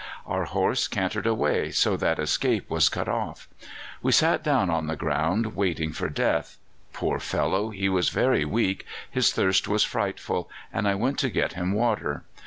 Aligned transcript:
Our 0.25 0.45
horse 0.45 0.87
cantered 0.87 1.27
away, 1.27 1.69
so 1.69 1.95
that 1.95 2.17
escape 2.17 2.71
was 2.71 2.89
cut 2.89 3.07
off. 3.07 3.47
We 4.01 4.11
sat 4.11 4.43
down 4.43 4.71
on 4.71 4.87
the 4.87 4.95
ground 4.95 5.55
waiting 5.55 5.91
for 5.93 6.09
death. 6.09 6.57
Poor 6.91 7.19
fellow! 7.19 7.69
he 7.69 7.87
was 7.87 8.09
very 8.09 8.43
weak; 8.43 8.87
his 9.11 9.31
thirst 9.31 9.67
was 9.67 9.83
frightful, 9.83 10.49
and 10.73 10.87
I 10.87 10.95
went 10.95 11.19
to 11.19 11.29
get 11.29 11.53
him 11.53 11.71
water. 11.71 12.23